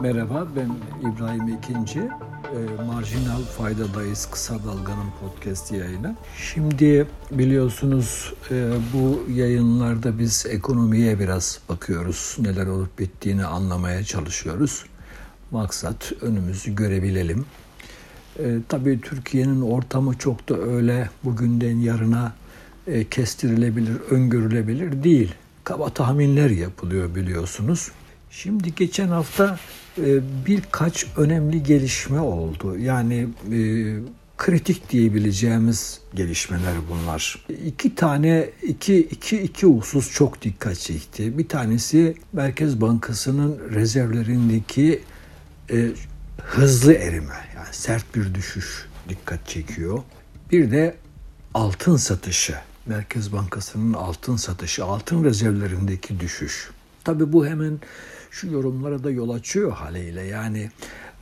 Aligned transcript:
Merhaba, 0.00 0.46
ben 0.56 0.70
İbrahim 1.08 1.48
Ekinci. 1.48 1.98
E, 1.98 2.82
Marjinal 2.86 3.42
Faydadayız 3.42 4.26
Kısa 4.30 4.54
Dalga'nın 4.54 5.10
podcast 5.20 5.72
yayını. 5.72 6.16
Şimdi 6.38 7.06
biliyorsunuz 7.30 8.34
e, 8.50 8.70
bu 8.92 9.30
yayınlarda 9.32 10.18
biz 10.18 10.46
ekonomiye 10.48 11.18
biraz 11.20 11.60
bakıyoruz. 11.68 12.36
Neler 12.38 12.66
olup 12.66 12.98
bittiğini 12.98 13.44
anlamaya 13.44 14.04
çalışıyoruz. 14.04 14.84
Maksat 15.50 16.12
önümüzü 16.20 16.74
görebilelim. 16.74 17.46
E, 18.38 18.56
tabii 18.68 19.00
Türkiye'nin 19.00 19.60
ortamı 19.60 20.18
çok 20.18 20.48
da 20.48 20.58
öyle 20.58 21.10
bugünden 21.24 21.76
yarına 21.76 22.32
e, 22.86 23.04
kestirilebilir, 23.04 24.00
öngörülebilir 24.10 25.02
değil. 25.02 25.34
Kaba 25.64 25.88
tahminler 25.88 26.50
yapılıyor 26.50 27.14
biliyorsunuz. 27.14 27.90
Şimdi 28.30 28.74
geçen 28.74 29.08
hafta 29.08 29.58
birkaç 30.46 31.06
önemli 31.16 31.62
gelişme 31.62 32.20
oldu. 32.20 32.78
Yani 32.78 33.28
e, 33.52 33.58
kritik 34.38 34.90
diyebileceğimiz 34.90 36.00
gelişmeler 36.14 36.74
bunlar. 36.90 37.46
İki 37.66 37.94
tane, 37.94 38.50
iki, 38.62 38.98
iki, 38.98 39.40
iki 39.40 39.66
husus 39.66 40.12
çok 40.12 40.42
dikkat 40.42 40.78
çekti. 40.78 41.38
Bir 41.38 41.48
tanesi 41.48 42.14
Merkez 42.32 42.80
Bankası'nın 42.80 43.58
rezervlerindeki 43.74 45.02
e, 45.70 45.88
hızlı 46.36 46.94
erime, 46.94 47.34
yani 47.56 47.68
sert 47.72 48.14
bir 48.14 48.34
düşüş 48.34 48.86
dikkat 49.08 49.48
çekiyor. 49.48 50.02
Bir 50.52 50.70
de 50.70 50.96
altın 51.54 51.96
satışı, 51.96 52.54
Merkez 52.86 53.32
Bankası'nın 53.32 53.92
altın 53.92 54.36
satışı, 54.36 54.84
altın 54.84 55.24
rezervlerindeki 55.24 56.20
düşüş. 56.20 56.70
Tabii 57.04 57.32
bu 57.32 57.46
hemen 57.46 57.78
şu 58.34 58.46
yorumlara 58.46 59.04
da 59.04 59.10
yol 59.10 59.30
açıyor 59.30 59.72
haliyle. 59.72 60.22
Yani 60.22 60.70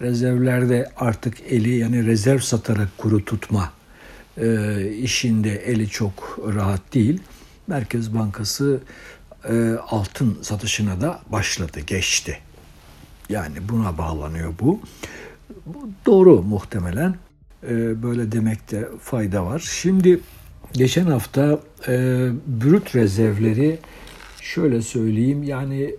rezervlerde 0.01 0.91
artık 0.97 1.35
eli 1.49 1.77
yani 1.77 2.07
rezerv 2.07 2.39
satarak 2.39 2.99
kuru 2.99 3.25
tutma 3.25 3.73
e, 4.39 4.91
işinde 4.91 5.55
eli 5.57 5.89
çok 5.89 6.39
rahat 6.55 6.95
değil. 6.95 7.23
Merkez 7.67 8.15
Bankası 8.15 8.81
e, 9.49 9.73
altın 9.89 10.39
satışına 10.43 11.01
da 11.01 11.21
başladı, 11.29 11.81
geçti. 11.81 12.39
Yani 13.29 13.69
buna 13.69 13.99
bağlanıyor 13.99 14.55
bu. 14.61 14.81
doğru 16.07 16.43
muhtemelen. 16.43 17.15
E, 17.69 18.03
böyle 18.03 18.33
demekte 18.33 18.89
fayda 19.01 19.47
var. 19.47 19.59
Şimdi 19.59 20.21
geçen 20.73 21.07
hafta 21.07 21.61
e, 21.89 21.95
brüt 22.47 22.95
rezervleri 22.95 23.79
şöyle 24.41 24.83
söyleyeyim 24.83 25.43
yani 25.43 25.95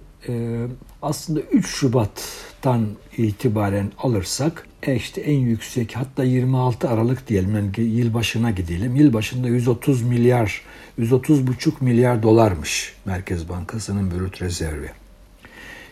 aslında 1.02 1.40
3 1.40 1.68
Şubat'tan 1.68 2.88
itibaren 3.18 3.92
alırsak 3.98 4.68
e 4.84 4.96
işte 4.96 5.22
en 5.22 5.40
yüksek 5.40 5.96
hatta 5.96 6.24
26 6.24 6.90
Aralık 6.90 7.28
diyelim 7.28 7.56
yani 7.56 7.82
yılbaşına 7.82 8.52
gidelim. 8.52 8.96
Yılbaşında 8.96 9.48
130 9.48 10.02
milyar 10.02 10.62
130 10.98 11.48
buçuk 11.48 11.82
milyar 11.82 12.24
dolarmış 12.24 12.94
Merkez 13.06 13.50
Bankası'nın 13.50 14.12
brüt 14.12 14.42
rezervi. 14.42 14.90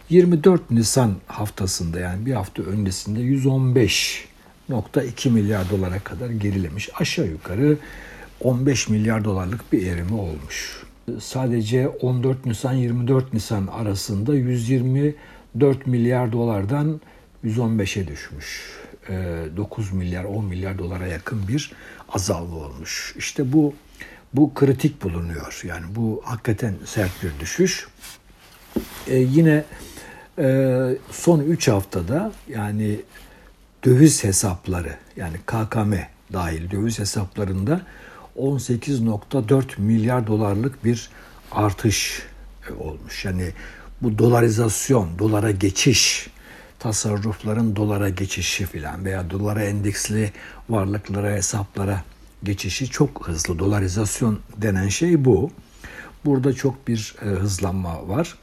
24 0.10 0.72
Nisan 0.72 1.16
haftasında 1.28 2.00
yani 2.00 2.26
bir 2.26 2.34
hafta 2.34 2.64
öncesinde 2.64 3.20
115.2 3.20 5.30
milyar 5.30 5.70
dolara 5.70 6.00
kadar 6.00 6.30
gerilemiş. 6.30 6.90
Aşağı 7.00 7.28
yukarı 7.28 7.78
15 8.42 8.90
milyar 8.90 9.24
dolarlık 9.24 9.74
bir 9.74 9.88
erimi 9.88 10.14
olmuş 10.14 10.84
sadece 11.20 11.88
14 11.88 12.46
Nisan 12.46 12.74
24 12.74 13.34
Nisan 13.34 13.68
arasında 13.68 14.36
124 14.36 15.88
milyar 15.88 16.32
dolardan 16.32 17.02
115'e 17.46 18.08
düşmüş. 18.08 18.82
9 19.58 19.92
milyar 19.92 20.24
10 20.24 20.46
milyar 20.46 20.78
dolara 20.78 21.08
yakın 21.08 21.48
bir 21.48 21.72
azalma 22.10 22.56
olmuş. 22.56 23.16
İşte 23.18 23.54
bu 23.54 23.74
bu 24.34 24.54
kritik 24.54 25.04
bulunuyor. 25.04 25.62
Yani 25.68 25.86
bu 25.96 26.22
hakikaten 26.26 26.76
sert 26.86 27.12
bir 27.24 27.40
düşüş. 27.40 27.88
Ee, 29.08 29.16
yine 29.16 29.64
e, 30.40 30.98
son 31.12 31.40
3 31.40 31.68
haftada 31.68 32.32
yani 32.48 33.00
döviz 33.86 34.24
hesapları 34.24 34.96
yani 35.16 35.38
KKM 35.46 35.94
dahil 36.34 36.72
döviz 36.72 37.00
hesaplarında 37.00 37.82
18.4 38.38 39.82
milyar 39.82 40.28
dolarlık 40.28 40.86
bir 40.86 41.10
artış 41.52 42.24
e, 42.70 42.74
olmuş. 42.74 43.26
Yani 43.26 43.52
bu 44.02 44.18
dolarizasyon, 44.18 45.20
dolara 45.20 45.52
geçiş, 45.52 46.30
tasarrufların 46.80 47.76
dolara 47.76 48.10
geçişi 48.10 48.66
filan 48.66 49.06
veya 49.06 49.30
dolara 49.30 49.64
endeksli 49.64 50.32
varlıklara, 50.70 51.32
hesaplara 51.32 52.04
geçişi 52.44 52.90
çok 52.90 53.28
hızlı. 53.28 53.60
Dolarizasyon 53.60 54.40
denen 54.58 54.88
şey 54.88 55.26
bu. 55.26 55.52
Burada 56.26 56.54
çok 56.54 56.88
bir 56.88 57.16
e, 57.22 57.26
hızlanma 57.26 58.08
var. 58.08 58.38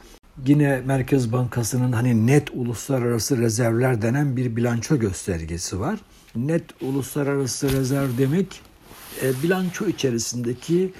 Yine 0.45 0.81
Merkez 0.85 1.31
Bankası'nın 1.31 1.91
hani 1.91 2.27
net 2.27 2.49
uluslararası 2.53 3.37
rezervler 3.37 4.01
denen 4.01 4.37
bir 4.37 4.55
bilanço 4.55 4.99
göstergesi 4.99 5.79
var. 5.79 5.99
Net 6.35 6.63
uluslararası 6.81 7.71
rezerv 7.71 8.17
demek 8.17 8.61
e, 9.23 9.43
bilanço 9.43 9.87
içerisindeki 9.87 10.93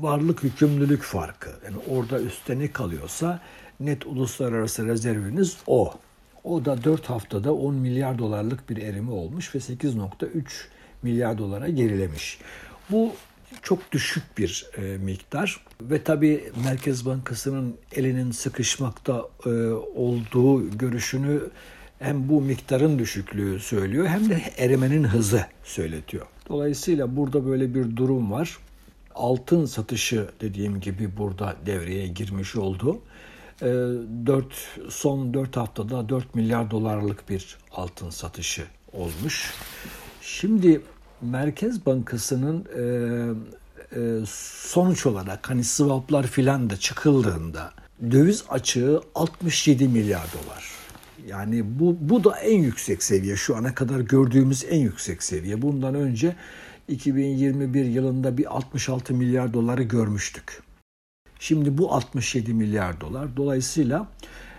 varlık 0.00 0.44
yükümlülük 0.44 1.02
farkı. 1.02 1.50
Yani 1.64 1.76
orada 1.88 2.20
üstte 2.20 2.58
ne 2.58 2.72
kalıyorsa 2.72 3.40
net 3.80 4.06
uluslararası 4.06 4.86
rezerviniz 4.86 5.56
o. 5.66 5.94
O 6.44 6.64
da 6.64 6.84
4 6.84 7.10
haftada 7.10 7.54
10 7.54 7.74
milyar 7.74 8.18
dolarlık 8.18 8.70
bir 8.70 8.76
erimi 8.76 9.10
olmuş 9.10 9.54
ve 9.54 9.58
8.3 9.58 10.42
milyar 11.02 11.38
dolara 11.38 11.68
gerilemiş. 11.68 12.38
Bu 12.90 13.12
çok 13.62 13.92
düşük 13.92 14.38
bir 14.38 14.66
e, 14.76 14.80
miktar 14.80 15.60
ve 15.82 16.02
tabii 16.02 16.52
Merkez 16.64 17.06
Bankası'nın 17.06 17.76
elinin 17.92 18.30
sıkışmakta 18.30 19.28
e, 19.46 19.50
olduğu 19.94 20.78
görüşünü 20.78 21.40
hem 21.98 22.28
bu 22.28 22.40
miktarın 22.40 22.98
düşüklüğü 22.98 23.60
söylüyor 23.60 24.06
hem 24.06 24.28
de 24.30 24.42
erimenin 24.58 25.04
hızı 25.04 25.46
söyletiyor. 25.64 26.26
Dolayısıyla 26.50 27.16
burada 27.16 27.46
böyle 27.46 27.74
bir 27.74 27.96
durum 27.96 28.32
var. 28.32 28.58
Altın 29.14 29.66
satışı 29.66 30.28
dediğim 30.40 30.80
gibi 30.80 31.16
burada 31.16 31.56
devreye 31.66 32.08
girmiş 32.08 32.56
oldu. 32.56 32.98
4 33.60 34.44
ee, 34.46 34.80
son 34.88 35.34
4 35.34 35.56
haftada 35.56 36.08
4 36.08 36.34
milyar 36.34 36.70
dolarlık 36.70 37.28
bir 37.28 37.58
altın 37.72 38.10
satışı 38.10 38.64
olmuş. 38.92 39.54
Şimdi 40.22 40.80
Merkez 41.20 41.86
Bankası'nın 41.86 42.64
e, 42.76 42.82
e, 44.00 44.26
sonuç 44.66 45.06
olarak 45.06 45.50
hani 45.50 45.64
swaplar 45.64 46.26
filan 46.26 46.70
da 46.70 46.76
çıkıldığında 46.76 47.72
döviz 48.10 48.44
açığı 48.48 49.00
67 49.14 49.88
milyar 49.88 50.26
dolar. 50.32 50.79
Yani 51.28 51.80
bu, 51.80 51.96
bu 52.00 52.24
da 52.24 52.38
en 52.38 52.62
yüksek 52.62 53.02
seviye. 53.02 53.36
Şu 53.36 53.56
ana 53.56 53.74
kadar 53.74 54.00
gördüğümüz 54.00 54.64
en 54.68 54.78
yüksek 54.78 55.22
seviye. 55.22 55.62
Bundan 55.62 55.94
önce 55.94 56.36
2021 56.88 57.84
yılında 57.84 58.38
bir 58.38 58.56
66 58.56 59.14
milyar 59.14 59.54
doları 59.54 59.82
görmüştük. 59.82 60.62
Şimdi 61.38 61.78
bu 61.78 61.92
67 61.92 62.54
milyar 62.54 63.00
dolar. 63.00 63.36
Dolayısıyla 63.36 64.08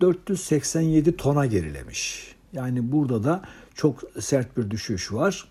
487 0.00 1.16
tona 1.16 1.46
gerilemiş. 1.46 2.34
Yani 2.52 2.92
burada 2.92 3.24
da 3.24 3.42
çok 3.74 4.02
sert 4.20 4.56
bir 4.56 4.70
düşüş 4.70 5.12
var. 5.12 5.48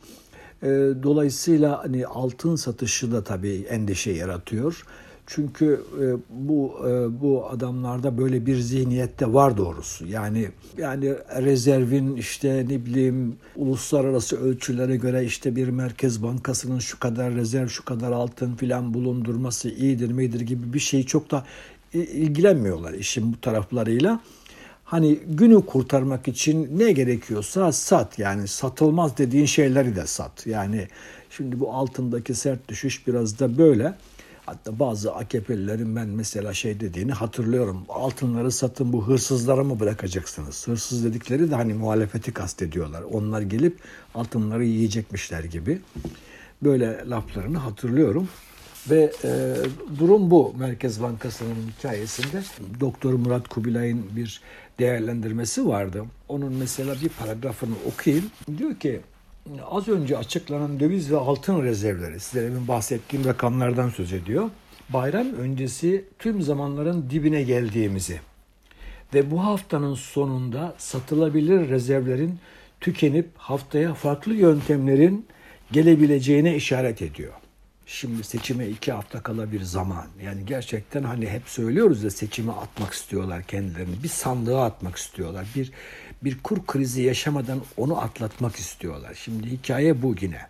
E, 0.63 0.67
dolayısıyla 1.03 1.83
hani 1.83 2.07
altın 2.07 2.55
satışı 2.55 3.11
da 3.11 3.23
tabii 3.23 3.65
endişe 3.69 4.11
yaratıyor. 4.11 4.85
Çünkü 5.27 5.83
e, 6.01 6.05
bu 6.29 6.73
e, 6.87 7.21
bu 7.21 7.49
adamlarda 7.49 8.17
böyle 8.17 8.45
bir 8.45 8.55
zihniyette 8.55 9.33
var 9.33 9.57
doğrusu. 9.57 10.07
Yani 10.07 10.49
yani 10.77 11.15
rezervin 11.35 12.15
işte 12.15 12.65
ne 12.69 12.85
bileyim 12.85 13.35
uluslararası 13.55 14.41
ölçülere 14.41 14.95
göre 14.95 15.25
işte 15.25 15.55
bir 15.55 15.67
merkez 15.67 16.23
bankasının 16.23 16.79
şu 16.79 16.99
kadar 16.99 17.35
rezerv, 17.35 17.67
şu 17.67 17.85
kadar 17.85 18.11
altın 18.11 18.55
filan 18.55 18.93
bulundurması 18.93 19.69
iyidir 19.69 20.11
midir 20.11 20.41
gibi 20.41 20.73
bir 20.73 20.79
şey 20.79 21.03
çok 21.03 21.31
da 21.31 21.45
ilgilenmiyorlar 21.93 22.93
işin 22.93 23.33
bu 23.33 23.41
taraflarıyla. 23.41 24.19
hani 24.83 25.19
günü 25.27 25.65
kurtarmak 25.65 26.27
için 26.27 26.79
ne 26.79 26.91
gerekiyorsa 26.91 27.71
sat. 27.71 28.19
Yani 28.19 28.47
satılmaz 28.47 29.17
dediğin 29.17 29.45
şeyleri 29.45 29.95
de 29.95 30.07
sat. 30.07 30.47
Yani 30.47 30.87
şimdi 31.29 31.59
bu 31.59 31.73
altındaki 31.73 32.33
sert 32.35 32.67
düşüş 32.67 33.07
biraz 33.07 33.39
da 33.39 33.57
böyle. 33.57 33.93
Hatta 34.45 34.79
bazı 34.79 35.15
AKP'lilerin 35.15 35.95
ben 35.95 36.07
mesela 36.07 36.53
şey 36.53 36.79
dediğini 36.79 37.11
hatırlıyorum. 37.11 37.85
Altınları 37.89 38.51
satın 38.51 38.93
bu 38.93 39.07
hırsızlara 39.07 39.63
mı 39.63 39.79
bırakacaksınız? 39.79 40.67
Hırsız 40.67 41.05
dedikleri 41.05 41.51
de 41.51 41.55
hani 41.55 41.73
muhalefeti 41.73 42.33
kastediyorlar. 42.33 43.01
Onlar 43.01 43.41
gelip 43.41 43.77
altınları 44.15 44.65
yiyecekmişler 44.65 45.43
gibi. 45.43 45.81
Böyle 46.63 47.03
laflarını 47.09 47.57
hatırlıyorum. 47.57 48.29
Ve 48.89 49.11
e, 49.23 49.55
durum 49.99 50.31
bu 50.31 50.53
Merkez 50.57 51.01
Bankası'nın 51.01 51.55
hikayesinde. 51.77 52.43
Doktor 52.79 53.13
Murat 53.13 53.47
Kubilay'ın 53.47 54.05
bir 54.15 54.41
değerlendirmesi 54.79 55.67
vardı. 55.67 56.05
Onun 56.29 56.53
mesela 56.53 56.95
bir 57.01 57.09
paragrafını 57.09 57.75
okuyayım. 57.93 58.25
Diyor 58.57 58.75
ki 58.75 59.01
az 59.71 59.87
önce 59.87 60.17
açıklanan 60.17 60.79
döviz 60.79 61.11
ve 61.11 61.17
altın 61.17 61.63
rezervleri, 61.63 62.19
size 62.19 62.41
demin 62.45 62.67
bahsettiğim 62.67 63.25
rakamlardan 63.25 63.89
söz 63.89 64.13
ediyor. 64.13 64.49
Bayram 64.89 65.33
öncesi 65.33 66.05
tüm 66.19 66.41
zamanların 66.41 67.09
dibine 67.09 67.43
geldiğimizi 67.43 68.19
ve 69.13 69.31
bu 69.31 69.43
haftanın 69.43 69.95
sonunda 69.95 70.75
satılabilir 70.77 71.69
rezervlerin 71.69 72.39
tükenip 72.81 73.29
haftaya 73.37 73.93
farklı 73.93 74.33
yöntemlerin 74.33 75.25
gelebileceğine 75.71 76.55
işaret 76.55 77.01
ediyor. 77.01 77.33
Şimdi 77.85 78.23
seçime 78.23 78.67
iki 78.67 78.91
hafta 78.91 79.23
kala 79.23 79.51
bir 79.51 79.61
zaman. 79.61 80.05
Yani 80.23 80.45
gerçekten 80.45 81.03
hani 81.03 81.29
hep 81.29 81.49
söylüyoruz 81.49 82.03
ya 82.03 82.09
seçime 82.09 82.51
atmak 82.51 82.93
istiyorlar 82.93 83.43
kendilerini. 83.43 84.03
Bir 84.03 84.09
sandığa 84.09 84.65
atmak 84.65 84.95
istiyorlar. 84.95 85.45
Bir 85.55 85.71
bir 86.25 86.37
kur 86.43 86.65
krizi 86.67 87.01
yaşamadan 87.01 87.61
onu 87.77 88.01
atlatmak 88.01 88.55
istiyorlar. 88.55 89.13
Şimdi 89.23 89.47
hikaye 89.51 90.01
bu 90.01 90.15
yine. 90.21 90.41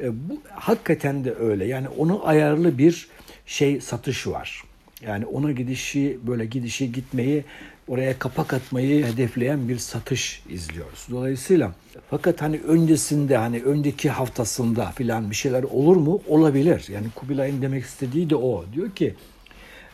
E, 0.00 0.28
bu 0.28 0.40
hakikaten 0.50 1.24
de 1.24 1.34
öyle. 1.34 1.64
Yani 1.64 1.88
onu 1.88 2.26
ayarlı 2.26 2.78
bir 2.78 3.08
şey 3.46 3.80
satış 3.80 4.26
var. 4.26 4.64
Yani 5.02 5.26
ona 5.26 5.52
gidişi 5.52 6.18
böyle 6.26 6.46
gidişi 6.46 6.92
gitmeyi 6.92 7.44
oraya 7.88 8.18
kapak 8.18 8.52
atmayı 8.52 9.06
hedefleyen 9.06 9.68
bir 9.68 9.78
satış 9.78 10.42
izliyoruz. 10.48 11.06
Dolayısıyla 11.10 11.72
fakat 12.10 12.42
hani 12.42 12.60
öncesinde 12.60 13.36
hani 13.36 13.62
önceki 13.62 14.10
haftasında 14.10 14.90
filan 14.90 15.30
bir 15.30 15.36
şeyler 15.36 15.62
olur 15.62 15.96
mu? 15.96 16.22
Olabilir. 16.28 16.86
Yani 16.88 17.06
Kubilay'ın 17.14 17.62
demek 17.62 17.84
istediği 17.84 18.30
de 18.30 18.36
o. 18.36 18.64
Diyor 18.74 18.90
ki 18.90 19.14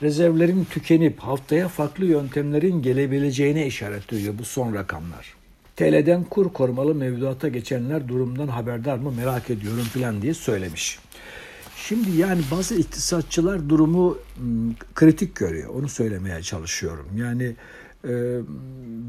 rezervlerin 0.03 0.65
tükenip 0.65 1.19
haftaya 1.19 1.69
farklı 1.69 2.05
yöntemlerin 2.05 2.83
gelebileceğine 2.83 3.67
işaret 3.67 4.13
ediyor 4.13 4.35
bu 4.39 4.45
son 4.45 4.75
rakamlar. 4.75 5.35
TL'den 5.77 6.25
kur 6.25 6.53
korumalı 6.53 6.95
mevduata 6.95 7.49
geçenler 7.49 8.09
durumdan 8.09 8.49
haberdar 8.49 8.99
mı 8.99 9.13
merak 9.13 9.51
ediyorum 9.51 9.85
filan 9.93 10.23
diye 10.23 10.35
söylemiş. 10.35 10.99
Şimdi 11.77 12.17
yani 12.17 12.43
bazı 12.51 12.75
iktisatçılar 12.75 13.69
durumu 13.69 14.19
kritik 14.95 15.37
görüyor. 15.37 15.71
Onu 15.75 15.89
söylemeye 15.89 16.43
çalışıyorum. 16.43 17.07
Yani 17.17 17.57
e, 18.09 18.41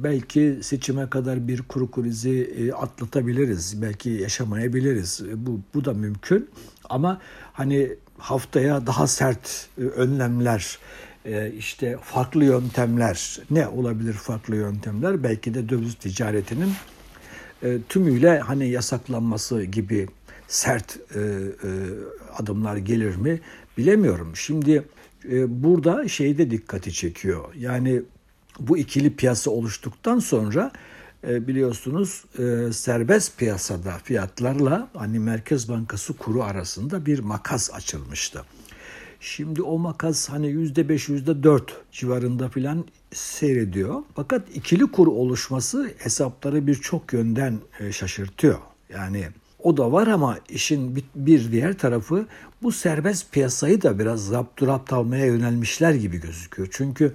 belki 0.03 0.59
seçime 0.61 1.09
kadar 1.09 1.47
bir 1.47 1.61
kuru 1.61 1.91
krizi 1.91 2.53
e, 2.57 2.71
atlatabiliriz. 2.71 3.81
Belki 3.81 4.09
yaşamayabiliriz. 4.09 5.21
E, 5.21 5.45
bu, 5.45 5.59
bu 5.73 5.85
da 5.85 5.93
mümkün. 5.93 6.49
Ama 6.89 7.21
hani 7.53 7.89
haftaya 8.17 8.87
daha 8.87 9.07
sert 9.07 9.67
e, 9.77 9.81
önlemler, 9.81 10.77
e, 11.25 11.51
işte 11.51 11.97
farklı 12.03 12.43
yöntemler, 12.43 13.39
ne 13.51 13.67
olabilir 13.67 14.13
farklı 14.13 14.55
yöntemler? 14.55 15.23
Belki 15.23 15.53
de 15.53 15.69
döviz 15.69 15.95
ticaretinin 15.95 16.73
e, 17.63 17.77
tümüyle 17.89 18.39
hani 18.39 18.67
yasaklanması 18.69 19.63
gibi 19.63 20.07
sert 20.47 20.97
adımlar 22.37 22.77
gelir 22.77 23.15
mi 23.15 23.39
bilemiyorum. 23.77 24.35
Şimdi 24.35 24.83
burada 25.47 26.07
şeyde 26.07 26.51
dikkati 26.51 26.93
çekiyor. 26.93 27.43
Yani 27.57 28.01
bu 28.59 28.77
ikili 28.77 29.15
piyasa 29.15 29.51
oluştuktan 29.51 30.19
sonra 30.19 30.71
biliyorsunuz 31.27 32.23
e, 32.39 32.73
serbest 32.73 33.37
piyasada 33.37 33.91
fiyatlarla 34.03 34.89
hani 34.93 35.19
Merkez 35.19 35.69
Bankası 35.69 36.13
kuru 36.13 36.43
arasında 36.43 37.05
bir 37.05 37.19
makas 37.19 37.73
açılmıştı. 37.73 38.41
Şimdi 39.19 39.61
o 39.61 39.77
makas 39.77 40.29
hani 40.29 40.47
yüzde 40.47 40.89
beş, 40.89 41.09
yüzde 41.09 41.43
dört 41.43 41.73
civarında 41.91 42.49
filan 42.49 42.85
seyrediyor. 43.13 44.03
Fakat 44.15 44.55
ikili 44.55 44.91
kur 44.91 45.07
oluşması 45.07 45.91
hesapları 45.97 46.67
birçok 46.67 47.13
yönden 47.13 47.59
e, 47.79 47.91
şaşırtıyor. 47.91 48.57
Yani 48.89 49.27
o 49.63 49.77
da 49.77 49.91
var 49.91 50.07
ama 50.07 50.37
işin 50.49 51.03
bir 51.15 51.51
diğer 51.51 51.77
tarafı 51.77 52.25
bu 52.63 52.71
serbest 52.71 53.31
piyasayı 53.31 53.81
da 53.81 53.99
biraz 53.99 54.25
zapturapt 54.25 54.93
almaya 54.93 55.25
yönelmişler 55.25 55.93
gibi 55.93 56.21
gözüküyor. 56.21 56.67
Çünkü 56.71 57.13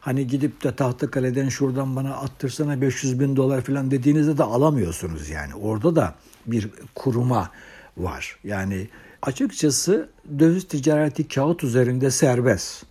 Hani 0.00 0.26
gidip 0.26 0.64
de 0.64 0.76
Tahtakale'den 0.76 1.48
şuradan 1.48 1.96
bana 1.96 2.14
attırsana 2.14 2.80
500 2.80 3.20
bin 3.20 3.36
dolar 3.36 3.60
falan 3.60 3.90
dediğinizde 3.90 4.38
de 4.38 4.42
alamıyorsunuz 4.42 5.28
yani. 5.28 5.54
Orada 5.54 5.96
da 5.96 6.14
bir 6.46 6.68
kuruma 6.94 7.50
var. 7.96 8.38
Yani 8.44 8.88
açıkçası 9.22 10.08
döviz 10.38 10.68
ticareti 10.68 11.28
kağıt 11.28 11.64
üzerinde 11.64 12.10
serbest. 12.10 12.84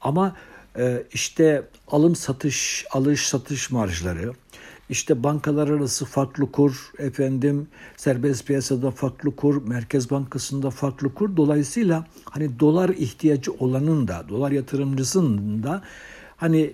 Ama 0.00 0.36
e, 0.78 1.02
işte 1.12 1.62
alım 1.88 2.16
satış, 2.16 2.86
alış 2.92 3.26
satış 3.26 3.70
marjları, 3.70 4.32
işte 4.90 5.22
bankalar 5.22 5.68
arası 5.68 6.04
farklı 6.04 6.52
kur, 6.52 6.92
efendim 6.98 7.68
serbest 7.96 8.46
piyasada 8.46 8.90
farklı 8.90 9.36
kur, 9.36 9.66
Merkez 9.66 10.10
Bankası'nda 10.10 10.70
farklı 10.70 11.14
kur. 11.14 11.36
Dolayısıyla 11.36 12.06
hani 12.24 12.60
dolar 12.60 12.88
ihtiyacı 12.88 13.52
olanın 13.52 14.08
da, 14.08 14.24
dolar 14.28 14.50
yatırımcısının 14.50 15.62
da 15.62 15.82
hani 16.38 16.72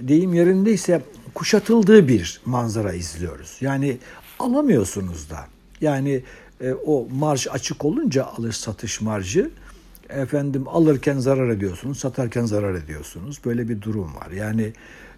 deyim 0.00 0.34
yerindeyse 0.34 1.02
kuşatıldığı 1.34 2.08
bir 2.08 2.40
manzara 2.44 2.92
izliyoruz. 2.92 3.56
Yani 3.60 3.98
alamıyorsunuz 4.38 5.30
da. 5.30 5.46
Yani 5.80 6.22
e, 6.60 6.72
o 6.72 7.08
marj 7.10 7.46
açık 7.50 7.84
olunca 7.84 8.24
alış 8.24 8.56
satış 8.56 9.00
marjı 9.00 9.50
efendim 10.08 10.68
alırken 10.68 11.18
zarar 11.18 11.48
ediyorsunuz, 11.48 11.98
satarken 11.98 12.44
zarar 12.44 12.74
ediyorsunuz. 12.74 13.38
Böyle 13.44 13.68
bir 13.68 13.82
durum 13.82 14.14
var. 14.16 14.30
Yani 14.30 14.72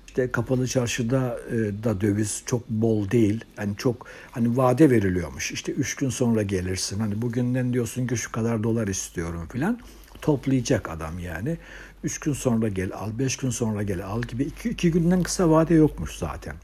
işte 0.07 0.33
kapalı 0.33 0.69
çarşıda 0.69 1.39
e, 1.51 1.55
da 1.85 2.01
döviz 2.01 2.43
çok 2.47 2.71
bol 2.71 3.11
değil. 3.11 3.45
Yani 3.59 3.77
çok 3.77 4.07
hani 4.31 4.57
vade 4.57 4.91
veriliyormuş. 4.91 5.53
İşte 5.53 5.73
üç 5.73 5.97
gün 5.97 6.11
sonra 6.11 6.43
gelirsin. 6.43 7.01
Hani 7.01 7.23
bugünden 7.23 7.73
diyorsun 7.73 8.07
ki 8.07 8.17
şu 8.17 8.33
kadar 8.33 8.63
dolar 8.63 8.89
istiyorum 8.89 9.49
filan. 9.53 9.79
Toplayacak 10.23 10.89
adam 10.91 11.19
yani. 11.19 11.59
3 12.05 12.19
gün 12.19 12.33
sonra 12.33 12.69
gel 12.69 12.93
al, 12.93 13.11
5 13.19 13.37
gün 13.37 13.51
sonra 13.51 13.83
gel 13.83 14.07
al 14.07 14.23
gibi 14.23 14.43
2, 14.43 14.71
2 14.71 14.91
günden 14.91 15.23
kısa 15.23 15.51
vade 15.51 15.75
yokmuş 15.75 16.17
zaten. 16.17 16.57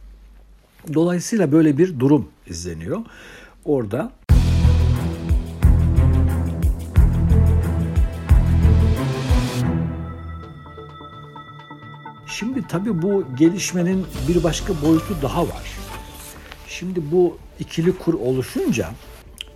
Dolayısıyla 0.94 1.52
böyle 1.52 1.78
bir 1.78 2.00
durum 2.00 2.28
izleniyor. 2.46 3.00
Orada 3.64 4.12
Şimdi 12.26 12.66
tabii 12.68 13.02
bu 13.02 13.24
gelişmenin 13.38 14.06
bir 14.28 14.44
başka 14.44 14.82
boyutu 14.82 15.16
daha 15.22 15.42
var. 15.42 15.70
Şimdi 16.68 17.10
bu 17.12 17.38
ikili 17.58 17.98
kur 17.98 18.14
oluşunca 18.14 18.90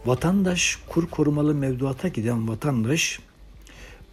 vatandaş 0.07 0.79
kur 0.89 1.11
korumalı 1.11 1.55
mevduata 1.55 2.09
giden 2.09 2.49
vatandaş 2.49 3.21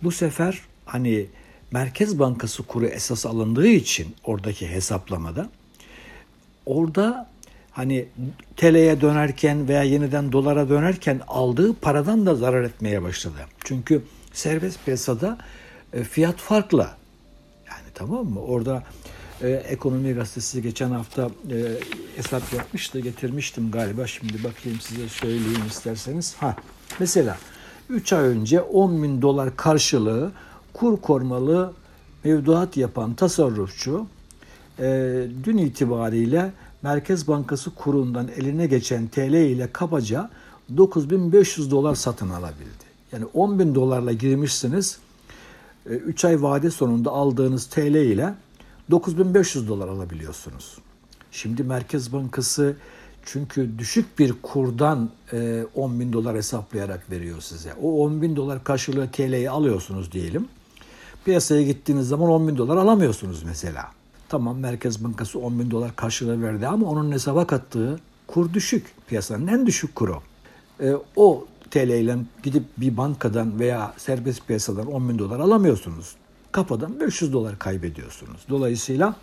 bu 0.04 0.12
sefer 0.12 0.62
hani 0.86 1.28
Merkez 1.72 2.20
Bankası 2.20 2.64
kuru 2.64 2.86
esas 2.86 3.26
alındığı 3.26 3.68
için 3.68 4.16
oradaki 4.24 4.68
hesaplamada 4.70 5.50
orada 6.66 7.30
hani 7.72 8.06
TL'ye 8.58 9.02
dönerken 9.02 9.68
veya 9.68 9.84
yeniden 9.84 10.32
dolara 10.32 10.70
dönerken 10.70 11.22
aldığı 11.28 11.74
paradan 11.74 12.26
da 12.26 12.36
zarar 12.36 12.64
etmeye 12.64 13.04
başladı. 13.04 13.36
Çünkü 13.64 14.02
serbest 14.34 14.86
piyasada 14.86 15.38
e, 15.94 16.04
fiyat 16.04 16.38
farklı. 16.38 16.90
Yani 17.68 17.88
tamam 17.94 18.26
mı? 18.26 18.42
Orada 18.42 18.84
e, 19.42 19.50
Ekonomi 19.50 20.14
Gazetesi 20.14 20.62
geçen 20.62 20.92
hafta 20.92 21.30
e, 21.52 21.58
hesap 22.16 22.54
yapmıştı, 22.54 23.00
getirmiştim 23.00 23.72
galiba. 23.72 24.08
Şimdi 24.08 24.44
bakayım 24.44 24.80
size 24.82 25.10
söyleyeyim 25.10 25.68
isterseniz. 25.70 26.36
Ha, 26.40 26.56
mesela 27.00 27.38
3 27.90 28.14
ay 28.14 28.24
önce 28.24 28.62
10 28.62 29.04
bin 29.04 29.22
dolar 29.22 29.56
karşılığı 29.56 30.32
kur 30.74 31.02
korumalı 31.02 31.74
mevduat 32.24 32.78
yapan 32.78 33.14
tasarrufçu 33.14 34.06
e, 34.80 35.28
dün 35.44 35.58
itibariyle 35.58 36.52
Merkez 36.82 37.28
Bankası 37.28 37.76
kurundan 37.76 38.28
eline 38.28 38.68
geçen 38.68 39.08
TL 39.08 39.34
ile 39.34 39.72
kabaca 39.74 40.30
9500 40.78 41.72
dolar 41.72 41.96
satın 41.96 42.30
alabildi. 42.30 42.92
Yani 43.12 43.26
10 43.34 43.60
bin 43.60 43.76
dolarla 43.76 44.12
girmişsiniz, 44.14 45.00
3 45.86 46.24
e, 46.24 46.28
ay 46.28 46.42
vade 46.42 46.72
sonunda 46.72 47.12
aldığınız 47.12 47.66
TL 47.66 47.96
ile 47.96 48.34
9500 48.92 49.68
dolar 49.68 49.88
alabiliyorsunuz. 49.88 50.78
Şimdi 51.32 51.64
Merkez 51.64 52.14
Bankası 52.14 52.76
çünkü 53.26 53.70
düşük 53.78 54.20
bir 54.20 54.34
kurdan 54.42 55.10
10 55.76 56.00
bin 56.00 56.14
dolar 56.14 56.38
hesaplayarak 56.38 57.12
veriyor 57.12 57.42
size. 57.42 57.74
O 57.82 58.04
10 58.06 58.22
bin 58.22 58.36
dolar 58.36 58.64
karşılığı 58.64 59.12
TL'yi 59.12 59.50
alıyorsunuz 59.50 60.12
diyelim. 60.12 60.48
Piyasaya 61.26 61.64
gittiğiniz 61.64 62.08
zaman 62.08 62.30
10 62.30 62.48
bin 62.48 62.58
dolar 62.58 62.78
alamıyorsunuz 62.78 63.44
mesela. 63.44 63.92
Tamam 64.30 64.60
Merkez 64.60 65.04
Bankası 65.04 65.40
10 65.40 65.60
bin 65.60 65.72
dolar 65.72 65.96
karşılığı 65.96 66.42
verdi 66.44 66.68
ama 66.68 66.90
onun 66.90 67.12
hesaba 67.12 67.48
kattığı 67.48 68.00
kur 68.28 68.54
düşük. 68.54 68.86
Piyasanın 69.08 69.48
en 69.48 69.66
düşük 69.66 69.96
kuru. 69.96 70.22
E, 70.80 70.94
o 71.16 71.46
TL 71.72 71.90
ile 71.90 72.18
gidip 72.44 72.64
bir 72.78 72.98
bankadan 72.98 73.60
veya 73.60 73.94
serbest 73.98 74.48
piyasadan 74.48 74.88
10 74.88 75.10
bin 75.10 75.20
dolar 75.20 75.40
alamıyorsunuz. 75.40 76.16
Kafadan 76.52 77.00
500 77.00 77.34
dolar 77.34 77.60
kaybediyorsunuz. 77.60 78.42
Dolayısıyla 78.50 79.16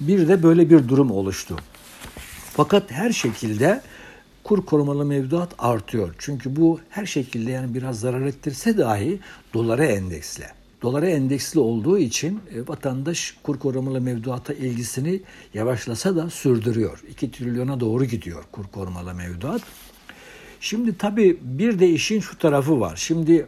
bir 0.00 0.28
de 0.28 0.42
böyle 0.42 0.70
bir 0.70 0.88
durum 0.88 1.10
oluştu. 1.10 1.56
Fakat 2.52 2.90
her 2.90 3.12
şekilde 3.12 3.82
kur 4.44 4.66
korumalı 4.66 5.04
mevduat 5.04 5.54
artıyor. 5.58 6.14
Çünkü 6.18 6.56
bu 6.56 6.80
her 6.90 7.06
şekilde 7.06 7.50
yani 7.50 7.74
biraz 7.74 8.00
zarar 8.00 8.20
ettirse 8.20 8.78
dahi 8.78 9.20
dolara 9.54 9.84
endeksli. 9.84 10.46
Dolara 10.82 11.06
endeksli 11.06 11.60
olduğu 11.60 11.98
için 11.98 12.40
e, 12.54 12.68
vatandaş 12.68 13.34
kur 13.42 13.58
korumalı 13.58 14.00
mevduata 14.00 14.52
ilgisini 14.52 15.20
yavaşlasa 15.54 16.16
da 16.16 16.30
sürdürüyor. 16.30 17.02
2 17.10 17.30
trilyona 17.30 17.80
doğru 17.80 18.04
gidiyor 18.04 18.44
kur 18.52 18.64
korumalı 18.64 19.14
mevduat. 19.14 19.62
Şimdi 20.60 20.98
tabii 20.98 21.38
bir 21.42 21.78
de 21.78 21.88
işin 21.88 22.20
şu 22.20 22.38
tarafı 22.38 22.80
var. 22.80 22.96
Şimdi 22.96 23.46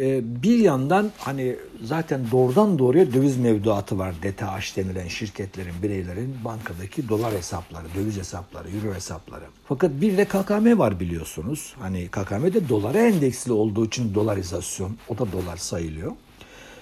e, 0.00 0.20
bir 0.42 0.58
yandan 0.58 1.10
hani 1.18 1.56
zaten 1.82 2.20
doğrudan 2.30 2.78
doğruya 2.78 3.12
döviz 3.12 3.36
mevduatı 3.36 3.98
var. 3.98 4.14
DTH 4.22 4.76
denilen 4.76 5.08
şirketlerin, 5.08 5.82
bireylerin 5.82 6.36
bankadaki 6.44 7.08
dolar 7.08 7.34
hesapları, 7.34 7.86
döviz 7.94 8.16
hesapları, 8.16 8.68
euro 8.68 8.94
hesapları. 8.94 9.44
Fakat 9.64 9.90
bir 10.00 10.16
de 10.16 10.24
KKM 10.24 10.78
var 10.78 11.00
biliyorsunuz. 11.00 11.74
Hani 11.78 12.08
KKM 12.08 12.52
de 12.52 12.68
dolara 12.68 12.98
endeksli 12.98 13.52
olduğu 13.52 13.86
için 13.86 14.14
dolarizasyon, 14.14 14.96
o 15.08 15.18
da 15.18 15.32
dolar 15.32 15.56
sayılıyor. 15.56 16.12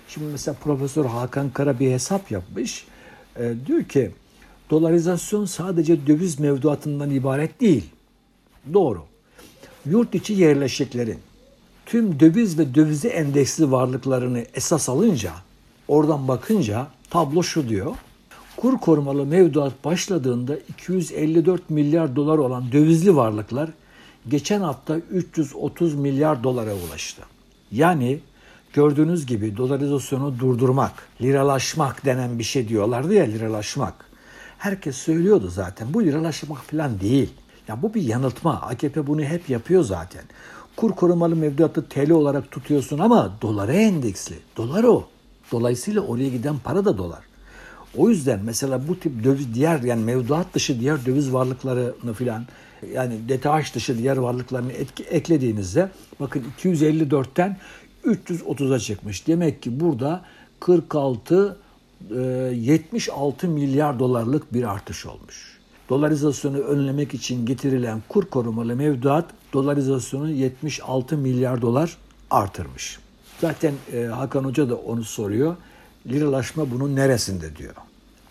Şimdi 0.08 0.26
mesela 0.32 0.56
Profesör 0.64 1.04
Hakan 1.04 1.50
Kara 1.50 1.80
bir 1.80 1.90
hesap 1.90 2.30
yapmış. 2.30 2.86
E, 3.36 3.54
diyor 3.66 3.84
ki 3.84 4.10
dolarizasyon 4.70 5.44
sadece 5.44 6.06
döviz 6.06 6.40
mevduatından 6.40 7.10
ibaret 7.10 7.60
değil. 7.60 7.84
Doğru. 8.72 9.02
Yurt 9.86 10.14
içi 10.14 10.32
yerleşiklerin 10.32 11.18
tüm 11.86 12.20
döviz 12.20 12.58
ve 12.58 12.74
dövize 12.74 13.08
endeksli 13.08 13.70
varlıklarını 13.70 14.44
esas 14.54 14.88
alınca, 14.88 15.32
oradan 15.88 16.28
bakınca 16.28 16.86
tablo 17.10 17.42
şu 17.42 17.68
diyor. 17.68 17.94
Kur 18.56 18.78
korumalı 18.78 19.26
mevduat 19.26 19.84
başladığında 19.84 20.56
254 20.56 21.70
milyar 21.70 22.16
dolar 22.16 22.38
olan 22.38 22.72
dövizli 22.72 23.16
varlıklar 23.16 23.70
geçen 24.28 24.60
hafta 24.60 24.96
330 24.96 25.94
milyar 25.94 26.44
dolara 26.44 26.74
ulaştı. 26.74 27.22
Yani 27.72 28.20
gördüğünüz 28.72 29.26
gibi 29.26 29.56
dolarizasyonu 29.56 30.38
durdurmak, 30.38 30.92
liralaşmak 31.20 32.04
denen 32.04 32.38
bir 32.38 32.44
şey 32.44 32.68
diyorlardı 32.68 33.14
ya 33.14 33.24
liralaşmak. 33.24 33.94
Herkes 34.58 34.96
söylüyordu 34.96 35.48
zaten. 35.48 35.94
Bu 35.94 36.04
liralaşmak 36.04 36.58
falan 36.58 37.00
değil. 37.00 37.30
Ya 37.68 37.82
bu 37.82 37.94
bir 37.94 38.02
yanıltma. 38.02 38.52
AKP 38.60 39.06
bunu 39.06 39.22
hep 39.22 39.50
yapıyor 39.50 39.82
zaten. 39.82 40.22
Kur 40.76 40.92
korumalı 40.92 41.36
mevduatı 41.36 41.88
TL 41.88 42.10
olarak 42.10 42.50
tutuyorsun 42.50 42.98
ama 42.98 43.32
dolara 43.42 43.72
endeksli. 43.72 44.34
Dolar 44.56 44.84
o. 44.84 45.08
Dolayısıyla 45.52 46.00
oraya 46.00 46.28
giden 46.28 46.58
para 46.64 46.84
da 46.84 46.98
dolar. 46.98 47.20
O 47.96 48.08
yüzden 48.08 48.40
mesela 48.44 48.88
bu 48.88 49.00
tip 49.00 49.24
döviz 49.24 49.54
diğer 49.54 49.82
yani 49.82 50.04
mevduat 50.04 50.54
dışı 50.54 50.80
diğer 50.80 51.06
döviz 51.06 51.32
varlıklarını 51.32 52.14
filan 52.14 52.46
yani 52.94 53.14
DTH 53.28 53.74
dışı 53.74 53.98
diğer 53.98 54.16
varlıklarını 54.16 54.72
etki, 54.72 55.04
eklediğinizde 55.04 55.90
bakın 56.20 56.44
254'ten 56.62 57.56
330'a 58.04 58.78
çıkmış. 58.78 59.26
Demek 59.26 59.62
ki 59.62 59.80
burada 59.80 60.24
46 60.60 61.56
76 62.10 63.48
milyar 63.48 63.98
dolarlık 63.98 64.54
bir 64.54 64.62
artış 64.62 65.06
olmuş. 65.06 65.58
Dolarizasyonu 65.88 66.58
önlemek 66.58 67.14
için 67.14 67.46
getirilen 67.46 68.02
kur 68.08 68.24
korumalı 68.24 68.76
mevduat 68.76 69.24
dolarizasyonu 69.52 70.30
76 70.30 71.16
milyar 71.16 71.62
dolar 71.62 71.96
artırmış. 72.30 72.98
Zaten 73.40 73.74
e, 73.92 74.04
Hakan 74.04 74.44
Hoca 74.44 74.70
da 74.70 74.76
onu 74.76 75.04
soruyor. 75.04 75.56
Liralaşma 76.06 76.70
bunun 76.70 76.96
neresinde 76.96 77.56
diyor. 77.56 77.74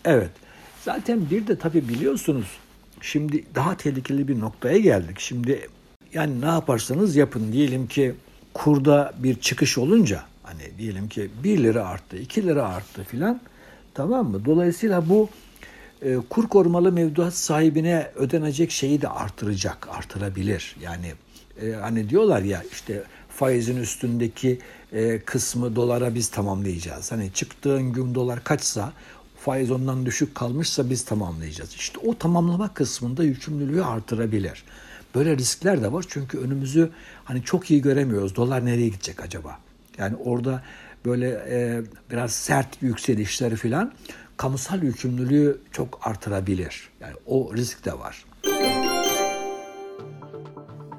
Evet. 0.04 0.30
Zaten 0.84 1.30
bir 1.30 1.46
de 1.46 1.58
tabii 1.58 1.88
biliyorsunuz 1.88 2.46
şimdi 3.00 3.44
daha 3.54 3.76
tehlikeli 3.76 4.28
bir 4.28 4.40
noktaya 4.40 4.78
geldik. 4.78 5.20
Şimdi 5.20 5.68
yani 6.12 6.40
ne 6.40 6.46
yaparsanız 6.46 7.16
yapın 7.16 7.52
diyelim 7.52 7.86
ki 7.86 8.14
kurda 8.54 9.14
bir 9.18 9.40
çıkış 9.40 9.78
olunca 9.78 10.24
hani 10.42 10.78
diyelim 10.78 11.08
ki 11.08 11.30
1 11.44 11.58
lira 11.58 11.88
arttı, 11.88 12.16
2 12.16 12.46
lira 12.46 12.68
arttı 12.68 13.04
filan 13.04 13.40
tamam 13.94 14.30
mı? 14.30 14.44
Dolayısıyla 14.44 15.08
bu 15.08 15.28
e, 16.02 16.16
kur 16.30 16.48
korumalı 16.48 16.92
mevduat 16.92 17.34
sahibine 17.34 18.10
ödenecek 18.16 18.70
şeyi 18.70 19.02
de 19.02 19.08
artıracak, 19.08 19.88
artırabilir. 19.90 20.76
Yani 20.82 21.12
e, 21.62 21.72
hani 21.72 22.10
diyorlar 22.10 22.42
ya 22.42 22.62
işte 22.72 23.02
faizin 23.28 23.76
üstündeki 23.76 24.58
e, 24.92 25.18
kısmı 25.18 25.76
dolara 25.76 26.14
biz 26.14 26.28
tamamlayacağız. 26.28 27.12
Hani 27.12 27.32
çıktığın 27.32 27.92
gün 27.92 28.14
dolar 28.14 28.44
kaçsa 28.44 28.92
faiz 29.40 29.70
ondan 29.70 30.06
düşük 30.06 30.34
kalmışsa 30.34 30.90
biz 30.90 31.04
tamamlayacağız. 31.04 31.74
İşte 31.74 31.98
o 32.06 32.18
tamamlama 32.18 32.74
kısmında 32.74 33.24
yükümlülüğü 33.24 33.84
artırabilir. 33.84 34.64
Böyle 35.14 35.36
riskler 35.36 35.82
de 35.82 35.92
var 35.92 36.04
çünkü 36.08 36.38
önümüzü 36.38 36.90
hani 37.24 37.42
çok 37.42 37.70
iyi 37.70 37.82
göremiyoruz. 37.82 38.36
Dolar 38.36 38.66
nereye 38.66 38.88
gidecek 38.88 39.20
acaba? 39.20 39.58
Yani 39.98 40.16
orada 40.16 40.62
böyle 41.04 41.28
e, 41.28 41.82
biraz 42.10 42.32
sert 42.32 42.82
yükselişler 42.82 43.56
falan 43.56 43.92
kamusal 44.36 44.82
yükümlülüğü 44.82 45.58
çok 45.72 46.00
artırabilir. 46.02 46.88
Yani 47.00 47.14
o 47.26 47.54
risk 47.56 47.84
de 47.84 47.98
var. 47.98 48.24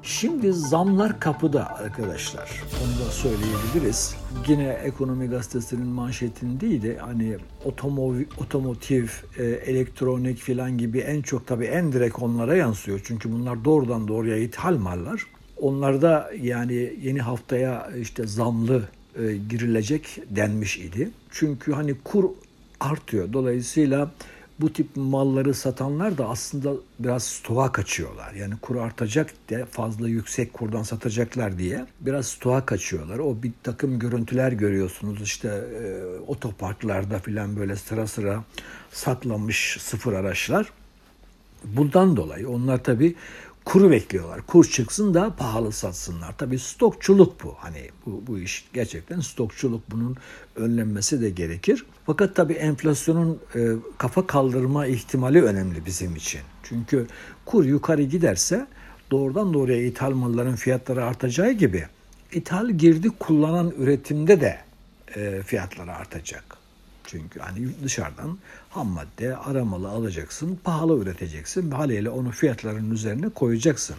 Şimdi 0.02 0.52
zamlar 0.52 1.20
kapıda 1.20 1.74
arkadaşlar. 1.78 2.62
Onu 2.84 3.06
da 3.06 3.10
söyleyebiliriz. 3.10 4.14
Yine 4.48 4.68
Ekonomi 4.68 5.26
Gazetesi'nin 5.26 5.86
manşetindeydi. 5.86 6.96
Hani 6.96 7.36
otomotiv, 7.64 8.24
otomotiv 8.38 9.08
e, 9.38 9.44
elektronik 9.44 10.38
filan 10.38 10.78
gibi 10.78 10.98
en 10.98 11.22
çok 11.22 11.46
tabii 11.46 11.64
en 11.64 11.92
direkt 11.92 12.18
onlara 12.18 12.56
yansıyor. 12.56 13.00
Çünkü 13.04 13.32
bunlar 13.32 13.64
doğrudan 13.64 14.08
doğruya 14.08 14.36
ithal 14.36 14.76
mallar. 14.76 15.26
Onlarda 15.56 16.30
yani 16.42 16.92
yeni 17.02 17.20
haftaya 17.20 17.90
işte 18.00 18.26
zamlı 18.26 18.82
e, 19.18 19.36
girilecek 19.50 20.18
denmiş 20.30 20.78
idi. 20.78 21.10
Çünkü 21.30 21.72
hani 21.72 21.94
kur 22.04 22.24
artıyor. 22.80 23.32
Dolayısıyla 23.32 24.10
bu 24.60 24.72
tip 24.72 24.96
malları 24.96 25.54
satanlar 25.54 26.18
da 26.18 26.28
aslında 26.28 26.72
biraz 26.98 27.22
stoğa 27.22 27.72
kaçıyorlar. 27.72 28.32
Yani 28.32 28.54
kur 28.62 28.76
artacak 28.76 29.30
de 29.50 29.64
fazla 29.64 30.08
yüksek 30.08 30.52
kurdan 30.52 30.82
satacaklar 30.82 31.58
diye 31.58 31.86
biraz 32.00 32.26
stoğa 32.26 32.66
kaçıyorlar. 32.66 33.18
O 33.18 33.42
bir 33.42 33.52
takım 33.62 33.98
görüntüler 33.98 34.52
görüyorsunuz 34.52 35.22
işte 35.22 35.48
e, 35.48 36.04
otoparklarda 36.26 37.18
filan 37.18 37.56
böyle 37.56 37.76
sıra 37.76 38.06
sıra 38.06 38.44
saklanmış 38.92 39.76
sıfır 39.80 40.12
araçlar. 40.12 40.72
Bundan 41.64 42.16
dolayı 42.16 42.48
onlar 42.48 42.84
tabii 42.84 43.14
kuru 43.70 43.90
bekliyorlar. 43.90 44.40
Kur 44.46 44.64
çıksın 44.64 45.14
da 45.14 45.36
pahalı 45.36 45.72
satsınlar. 45.72 46.34
Tabii 46.38 46.58
stokçuluk 46.58 47.44
bu. 47.44 47.54
Hani 47.58 47.90
bu, 48.06 48.22
bu 48.26 48.38
iş 48.38 48.68
gerçekten 48.72 49.20
stokçuluk 49.20 49.90
bunun 49.90 50.16
önlenmesi 50.56 51.20
de 51.20 51.30
gerekir. 51.30 51.86
Fakat 52.06 52.36
tabii 52.36 52.52
enflasyonun 52.52 53.38
e, 53.54 53.60
kafa 53.98 54.26
kaldırma 54.26 54.86
ihtimali 54.86 55.42
önemli 55.42 55.86
bizim 55.86 56.16
için. 56.16 56.40
Çünkü 56.62 57.06
kur 57.44 57.64
yukarı 57.64 58.02
giderse 58.02 58.66
doğrudan 59.10 59.54
doğruya 59.54 59.82
ithal 59.82 60.10
malların 60.10 60.56
fiyatları 60.56 61.04
artacağı 61.04 61.52
gibi 61.52 61.86
ithal 62.32 62.70
girdi 62.70 63.08
kullanan 63.18 63.72
üretimde 63.78 64.40
de 64.40 64.58
e, 65.16 65.42
fiyatları 65.42 65.92
artacak. 65.92 66.59
Çünkü 67.04 67.40
hani 67.40 67.68
dışarıdan 67.84 68.38
ham 68.70 68.86
madde 68.86 69.36
aramalı 69.36 69.88
alacaksın, 69.88 70.58
pahalı 70.64 71.02
üreteceksin 71.02 71.70
ve 71.70 71.74
haliyle 71.74 72.10
onu 72.10 72.30
fiyatların 72.30 72.90
üzerine 72.90 73.28
koyacaksın. 73.28 73.96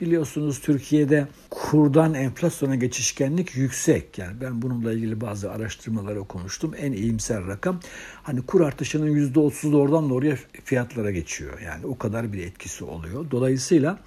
Biliyorsunuz 0.00 0.60
Türkiye'de 0.60 1.26
kurdan 1.50 2.14
enflasyona 2.14 2.74
geçişkenlik 2.74 3.56
yüksek. 3.56 4.18
Yani 4.18 4.40
ben 4.40 4.62
bununla 4.62 4.92
ilgili 4.92 5.20
bazı 5.20 5.52
araştırmalar 5.52 6.16
okumuştum. 6.16 6.74
En 6.78 6.92
iyimser 6.92 7.46
rakam 7.46 7.80
hani 8.22 8.42
kur 8.42 8.60
artışının 8.60 9.32
%30'u 9.32 9.80
oradan 9.80 10.10
oraya 10.10 10.36
fiyatlara 10.64 11.10
geçiyor. 11.10 11.60
Yani 11.60 11.86
o 11.86 11.98
kadar 11.98 12.32
bir 12.32 12.46
etkisi 12.46 12.84
oluyor. 12.84 13.30
Dolayısıyla 13.30 13.98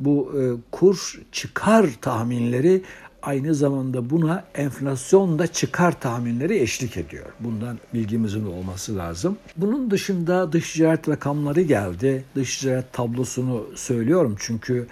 bu 0.00 0.32
e, 0.40 0.42
kur 0.70 1.20
çıkar 1.32 1.86
tahminleri 2.00 2.82
aynı 3.22 3.54
zamanda 3.54 4.10
buna 4.10 4.44
enflasyon 4.54 5.38
da 5.38 5.46
çıkar 5.46 6.00
tahminleri 6.00 6.58
eşlik 6.58 6.96
ediyor. 6.96 7.26
Bundan 7.40 7.78
bilgimizin 7.94 8.46
olması 8.46 8.96
lazım. 8.96 9.36
Bunun 9.56 9.90
dışında 9.90 10.52
dış 10.52 10.72
ticaret 10.72 11.08
rakamları 11.08 11.60
geldi. 11.60 12.24
Dış 12.34 12.58
ticaret 12.58 12.92
tablosunu 12.92 13.66
söylüyorum 13.74 14.36
çünkü 14.38 14.86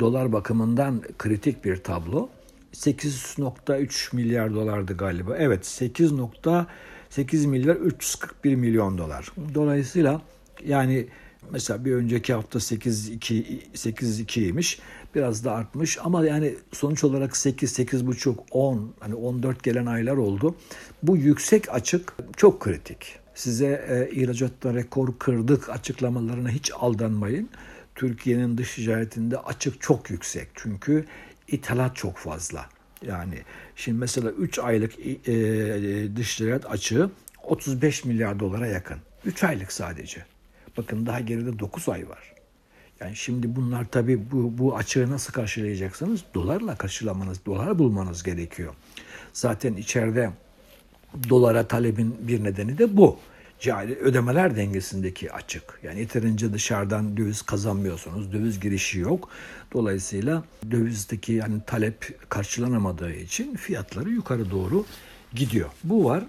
dolar 0.00 0.32
bakımından 0.32 1.02
kritik 1.18 1.64
bir 1.64 1.76
tablo. 1.76 2.28
8.3 2.74 4.16
milyar 4.16 4.54
dolardı 4.54 4.96
galiba. 4.96 5.36
Evet 5.36 5.64
8.8 5.64 7.46
milyar 7.46 7.76
341 7.76 8.54
milyon 8.54 8.98
dolar. 8.98 9.32
Dolayısıyla 9.54 10.20
yani 10.66 11.06
mesela 11.50 11.84
bir 11.84 11.92
önceki 11.92 12.32
hafta 12.32 12.58
8.2 12.58 13.60
8.2'ymiş. 13.74 14.78
Biraz 15.16 15.44
da 15.44 15.52
artmış 15.52 15.98
ama 16.04 16.26
yani 16.26 16.54
sonuç 16.72 17.04
olarak 17.04 17.36
8 17.36 17.78
8.5 17.78 18.36
10 18.50 18.94
hani 19.00 19.14
14 19.14 19.62
gelen 19.62 19.86
aylar 19.86 20.16
oldu. 20.16 20.54
Bu 21.02 21.16
yüksek 21.16 21.74
açık 21.74 22.14
çok 22.36 22.60
kritik. 22.60 23.18
Size 23.34 23.86
e, 23.88 24.14
ihracatta 24.14 24.74
rekor 24.74 25.18
kırdık 25.18 25.70
açıklamalarına 25.70 26.50
hiç 26.50 26.72
aldanmayın. 26.74 27.48
Türkiye'nin 27.94 28.58
dış 28.58 28.74
ticaretinde 28.74 29.38
açık 29.38 29.80
çok 29.80 30.10
yüksek. 30.10 30.48
Çünkü 30.54 31.04
ithalat 31.48 31.96
çok 31.96 32.16
fazla. 32.16 32.66
Yani 33.02 33.38
şimdi 33.76 33.98
mesela 33.98 34.30
3 34.30 34.58
aylık 34.58 34.92
e, 34.98 36.16
dış 36.16 36.36
ticaret 36.36 36.70
açığı 36.70 37.10
35 37.44 38.04
milyar 38.04 38.40
dolara 38.40 38.66
yakın. 38.66 38.98
3 39.24 39.44
aylık 39.44 39.72
sadece. 39.72 40.24
Bakın 40.76 41.06
daha 41.06 41.20
geride 41.20 41.58
9 41.58 41.88
ay 41.88 42.08
var. 42.08 42.35
Yani 43.00 43.16
şimdi 43.16 43.56
bunlar 43.56 43.86
tabii 43.90 44.30
bu, 44.30 44.58
bu 44.58 44.76
açığı 44.76 45.10
nasıl 45.10 45.32
karşılayacaksınız? 45.32 46.20
Dolarla 46.34 46.76
karşılamanız, 46.76 47.46
dolar 47.46 47.78
bulmanız 47.78 48.22
gerekiyor. 48.22 48.74
Zaten 49.32 49.74
içeride 49.74 50.30
dolara 51.28 51.68
talebin 51.68 52.16
bir 52.20 52.44
nedeni 52.44 52.78
de 52.78 52.96
bu. 52.96 53.18
Cari 53.60 53.94
ödemeler 53.94 54.56
dengesindeki 54.56 55.32
açık. 55.32 55.80
Yani 55.82 56.00
yeterince 56.00 56.52
dışarıdan 56.52 57.16
döviz 57.16 57.42
kazanmıyorsunuz. 57.42 58.32
Döviz 58.32 58.60
girişi 58.60 58.98
yok. 58.98 59.28
Dolayısıyla 59.72 60.44
dövizdeki 60.70 61.32
yani 61.32 61.54
talep 61.66 62.30
karşılanamadığı 62.30 63.12
için 63.12 63.56
fiyatları 63.56 64.10
yukarı 64.10 64.50
doğru 64.50 64.84
gidiyor. 65.34 65.70
Bu 65.84 66.04
var. 66.04 66.24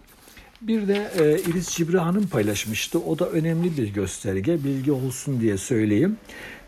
Bir 0.62 0.88
de 0.88 1.12
e, 1.20 1.50
İris 1.50 1.70
Cibri 1.70 2.28
paylaşmıştı. 2.28 3.00
O 3.00 3.20
da 3.20 3.30
önemli 3.30 3.78
bir 3.78 3.88
gösterge. 3.88 4.64
Bilgi 4.64 4.92
olsun 4.92 5.42
diye 5.42 5.58
söyleyeyim. 5.58 6.18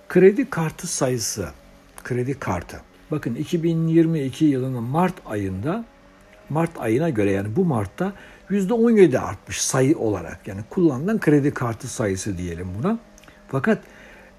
Kredi 0.09 0.49
kartı 0.49 0.87
sayısı. 0.87 1.49
Kredi 2.03 2.39
kartı. 2.39 2.81
Bakın 3.11 3.35
2022 3.35 4.45
yılının 4.45 4.83
Mart 4.83 5.13
ayında 5.25 5.85
Mart 6.49 6.71
ayına 6.79 7.09
göre 7.09 7.31
yani 7.31 7.55
bu 7.55 7.65
Mart'ta 7.65 8.13
%17 8.49 9.19
artmış 9.19 9.61
sayı 9.61 9.97
olarak. 9.97 10.47
Yani 10.47 10.61
kullanılan 10.69 11.19
kredi 11.19 11.53
kartı 11.53 11.87
sayısı 11.87 12.37
diyelim 12.37 12.67
buna. 12.79 12.99
Fakat 13.47 13.83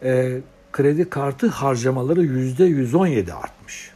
e, 0.03 0.41
kredi 0.73 1.11
kartı 1.11 1.49
harcamaları 1.49 2.25
%117 2.25 3.33
artmış. 3.33 3.91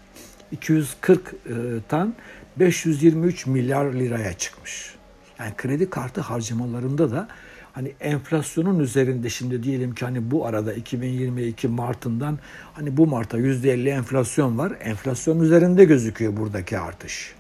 240'tan 0.57 2.09
523 2.57 3.47
milyar 3.47 3.85
liraya 3.85 4.33
çıkmış. 4.33 4.95
Yani 5.39 5.53
kredi 5.57 5.91
kartı 5.91 6.21
harcamalarında 6.21 7.11
da 7.11 7.29
hani 7.75 7.93
enflasyonun 8.01 8.79
üzerinde 8.79 9.31
şimdi 9.31 9.63
diyelim 9.63 9.95
ki 9.95 10.05
hani 10.05 10.31
bu 10.31 10.47
arada 10.47 10.75
2022 10.75 11.69
Mart'ından 11.69 12.39
hani 12.73 12.97
bu 12.97 13.07
Mart'a 13.07 13.39
%50 13.39 13.89
enflasyon 13.89 14.59
var. 14.59 14.73
Enflasyon 14.81 15.41
üzerinde 15.41 15.85
gözüküyor 15.85 16.37
buradaki 16.37 16.79
artış. 16.79 17.35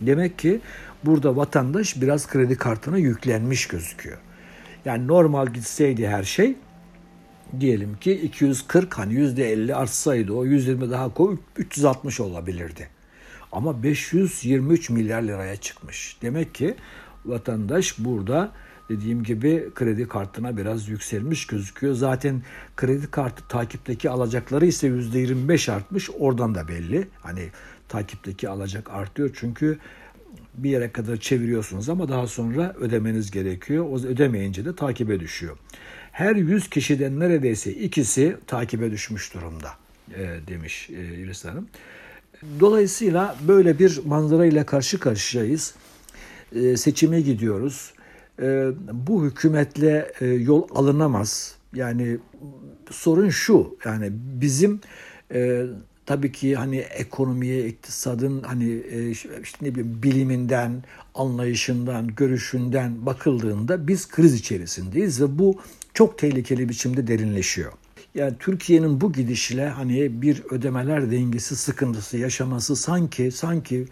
Demek 0.00 0.38
ki 0.38 0.60
burada 1.04 1.36
vatandaş 1.36 2.00
biraz 2.00 2.26
kredi 2.26 2.56
kartına 2.56 2.98
yüklenmiş 2.98 3.68
gözüküyor. 3.68 4.18
Yani 4.84 5.06
normal 5.06 5.46
gitseydi 5.46 6.08
her 6.08 6.22
şey 6.22 6.56
diyelim 7.60 7.96
ki 7.96 8.12
240 8.12 8.98
hani 8.98 9.14
%50 9.14 9.74
artsaydı 9.74 10.32
o 10.32 10.44
120 10.44 10.90
daha 10.90 11.14
koy 11.14 11.36
360 11.56 12.20
olabilirdi. 12.20 12.88
Ama 13.52 13.82
523 13.82 14.90
milyar 14.90 15.22
liraya 15.22 15.56
çıkmış. 15.56 16.16
Demek 16.22 16.54
ki 16.54 16.74
vatandaş 17.24 17.98
burada 17.98 18.52
dediğim 18.88 19.22
gibi 19.22 19.68
kredi 19.74 20.08
kartına 20.08 20.56
biraz 20.56 20.88
yükselmiş 20.88 21.46
gözüküyor. 21.46 21.94
Zaten 21.94 22.42
kredi 22.76 23.10
kartı 23.10 23.48
takipteki 23.48 24.10
alacakları 24.10 24.66
ise 24.66 24.88
%25 24.88 25.72
artmış. 25.72 26.10
Oradan 26.18 26.54
da 26.54 26.68
belli. 26.68 27.08
Hani 27.20 27.48
takipteki 27.88 28.48
alacak 28.48 28.90
artıyor 28.90 29.30
çünkü 29.34 29.78
bir 30.54 30.70
yere 30.70 30.92
kadar 30.92 31.16
çeviriyorsunuz 31.16 31.88
ama 31.88 32.08
daha 32.08 32.26
sonra 32.26 32.74
ödemeniz 32.80 33.30
gerekiyor. 33.30 33.86
O 33.90 33.96
ödemeyince 33.96 34.64
de 34.64 34.76
takibe 34.76 35.20
düşüyor. 35.20 35.56
Her 36.12 36.36
100 36.36 36.70
kişiden 36.70 37.20
neredeyse 37.20 37.72
ikisi 37.72 38.36
takibe 38.46 38.90
düşmüş 38.90 39.34
durumda 39.34 39.68
e, 40.14 40.36
demiş 40.48 40.90
e, 40.90 41.14
İris 41.14 41.44
Hanım. 41.44 41.68
Dolayısıyla 42.60 43.36
böyle 43.48 43.78
bir 43.78 44.00
manzara 44.04 44.46
ile 44.46 44.66
karşı 44.66 45.00
karşıyayız. 45.00 45.74
E, 46.54 46.76
seçime 46.76 47.20
gidiyoruz. 47.20 47.92
E, 48.42 48.70
bu 48.92 49.24
hükümetle 49.24 50.12
e, 50.20 50.26
yol 50.26 50.68
alınamaz. 50.74 51.54
Yani 51.74 52.18
sorun 52.90 53.28
şu 53.28 53.76
yani 53.84 54.08
bizim 54.12 54.80
e, 55.34 55.64
tabii 56.06 56.32
ki 56.32 56.56
hani 56.56 56.76
ekonomiye, 56.76 57.66
iktisadın 57.66 58.42
hani 58.42 58.70
e, 58.90 59.10
işte 59.10 59.58
ne 59.62 59.74
bileyim 59.74 60.02
biliminden, 60.02 60.84
anlayışından, 61.14 62.06
görüşünden 62.06 63.06
bakıldığında 63.06 63.88
biz 63.88 64.08
kriz 64.08 64.34
içerisindeyiz 64.34 65.22
ve 65.22 65.38
bu 65.38 65.60
çok 65.94 66.18
tehlikeli 66.18 66.68
biçimde 66.68 67.06
derinleşiyor. 67.06 67.72
Yani 68.14 68.34
Türkiye'nin 68.38 69.00
bu 69.00 69.12
gidişle 69.12 69.68
hani 69.68 70.22
bir 70.22 70.42
ödemeler 70.50 71.10
dengesi 71.10 71.56
sıkıntısı 71.56 72.18
yaşaması 72.18 72.76
sanki 72.76 73.30
sanki 73.30 73.86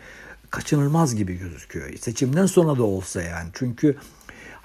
kaçınılmaz 0.50 1.16
gibi 1.16 1.38
gözüküyor. 1.38 1.96
Seçimden 1.96 2.46
sonra 2.46 2.78
da 2.78 2.82
olsa 2.82 3.22
yani. 3.22 3.48
Çünkü 3.52 3.96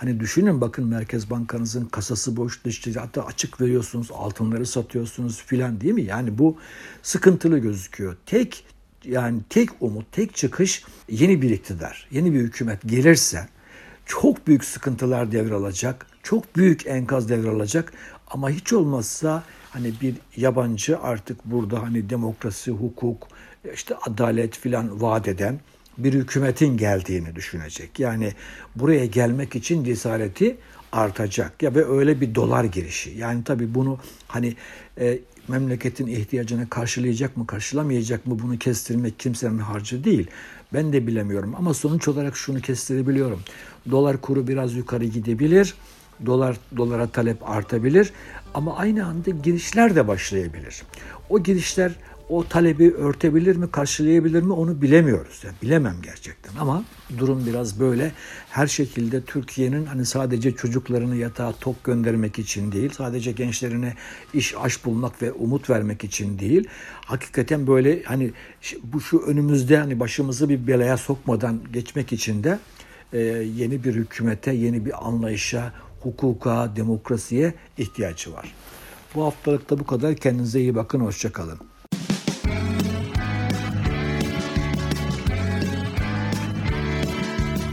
Hani 0.01 0.19
düşünün 0.19 0.61
bakın 0.61 0.87
Merkez 0.87 1.29
Bankanızın 1.29 1.85
kasası 1.85 2.37
boş 2.37 2.61
hatta 2.95 3.25
açık 3.25 3.61
veriyorsunuz 3.61 4.11
altınları 4.13 4.65
satıyorsunuz 4.65 5.41
filan 5.41 5.81
değil 5.81 5.93
mi? 5.93 6.01
Yani 6.01 6.37
bu 6.37 6.57
sıkıntılı 7.03 7.59
gözüküyor. 7.59 8.17
Tek 8.25 8.65
yani 9.03 9.39
tek 9.49 9.69
umut, 9.79 10.11
tek 10.11 10.35
çıkış 10.35 10.83
yeni 11.09 11.41
bir 11.41 11.49
iktidar, 11.49 12.07
yeni 12.11 12.33
bir 12.33 12.39
hükümet 12.39 12.81
gelirse 12.85 13.47
çok 14.05 14.47
büyük 14.47 14.63
sıkıntılar 14.63 15.31
devralacak, 15.31 16.05
çok 16.23 16.55
büyük 16.55 16.87
enkaz 16.87 17.29
devralacak 17.29 17.93
ama 18.27 18.49
hiç 18.49 18.73
olmazsa 18.73 19.43
hani 19.69 19.93
bir 20.01 20.15
yabancı 20.37 20.99
artık 20.99 21.45
burada 21.45 21.83
hani 21.83 22.09
demokrasi, 22.09 22.71
hukuk, 22.71 23.27
işte 23.73 23.95
adalet 23.95 24.57
filan 24.57 25.01
vaat 25.01 25.27
eden 25.27 25.59
bir 25.97 26.13
hükümetin 26.13 26.77
geldiğini 26.77 27.35
düşünecek. 27.35 27.99
Yani 27.99 28.33
buraya 28.75 29.05
gelmek 29.05 29.55
için 29.55 29.83
cesareti 29.83 30.57
artacak 30.91 31.63
ya 31.63 31.75
ve 31.75 31.85
öyle 31.85 32.21
bir 32.21 32.35
dolar 32.35 32.63
girişi. 32.63 33.09
Yani 33.09 33.43
tabii 33.43 33.75
bunu 33.75 33.99
hani 34.27 34.55
e, 34.99 35.19
memleketin 35.47 36.07
ihtiyacını 36.07 36.69
karşılayacak 36.69 37.37
mı 37.37 37.47
karşılamayacak 37.47 38.27
mı 38.27 38.39
bunu 38.43 38.57
kestirmek 38.57 39.19
kimsenin 39.19 39.57
harcı 39.57 40.03
değil. 40.03 40.27
Ben 40.73 40.93
de 40.93 41.07
bilemiyorum 41.07 41.55
ama 41.57 41.73
sonuç 41.73 42.07
olarak 42.07 42.37
şunu 42.37 42.61
kestirebiliyorum. 42.61 43.41
Dolar 43.91 44.21
kuru 44.21 44.47
biraz 44.47 44.75
yukarı 44.75 45.05
gidebilir. 45.05 45.73
Dolar 46.25 46.57
dolara 46.77 47.07
talep 47.07 47.49
artabilir 47.49 48.13
ama 48.53 48.77
aynı 48.77 49.05
anda 49.05 49.29
girişler 49.29 49.95
de 49.95 50.07
başlayabilir. 50.07 50.83
O 51.29 51.43
girişler 51.43 51.91
o 52.31 52.47
talebi 52.47 52.93
örtebilir 52.93 53.55
mi, 53.55 53.71
karşılayabilir 53.71 54.43
mi 54.43 54.53
onu 54.53 54.81
bilemiyoruz. 54.81 55.41
Yani 55.45 55.55
bilemem 55.61 55.95
gerçekten 56.03 56.55
ama 56.59 56.83
durum 57.17 57.45
biraz 57.45 57.79
böyle. 57.79 58.11
Her 58.49 58.67
şekilde 58.67 59.21
Türkiye'nin 59.21 59.85
hani 59.85 60.05
sadece 60.05 60.55
çocuklarını 60.55 61.15
yatağa 61.15 61.51
tok 61.51 61.83
göndermek 61.83 62.39
için 62.39 62.71
değil, 62.71 62.91
sadece 62.97 63.31
gençlerine 63.31 63.93
iş 64.33 64.55
aş 64.61 64.85
bulmak 64.85 65.21
ve 65.21 65.31
umut 65.31 65.69
vermek 65.69 66.03
için 66.03 66.39
değil. 66.39 66.67
Hakikaten 67.05 67.67
böyle 67.67 68.03
hani 68.03 68.31
bu 68.83 69.01
şu 69.01 69.19
önümüzde 69.19 69.77
hani 69.77 69.99
başımızı 69.99 70.49
bir 70.49 70.67
belaya 70.67 70.97
sokmadan 70.97 71.59
geçmek 71.73 72.13
için 72.13 72.43
de 72.43 72.59
e, 73.13 73.19
yeni 73.57 73.83
bir 73.83 73.95
hükümete, 73.95 74.51
yeni 74.51 74.85
bir 74.85 75.07
anlayışa, 75.07 75.73
hukuka, 75.99 76.75
demokrasiye 76.75 77.53
ihtiyacı 77.77 78.33
var. 78.33 78.53
Bu 79.15 79.23
haftalıkta 79.23 79.79
bu 79.79 79.85
kadar. 79.85 80.15
Kendinize 80.15 80.59
iyi 80.59 80.75
bakın. 80.75 80.99
Hoşçakalın. 80.99 81.70